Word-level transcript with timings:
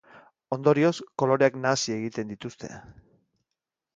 Ondorioz, 0.55 0.89
koloreak 1.23 1.59
nahasi 1.65 1.93
egiten 1.97 2.33
dituzte. 2.33 2.71